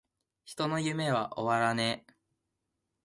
[0.45, 1.29] 人の夢は!!!
[1.37, 2.13] 終わらねェ!!!!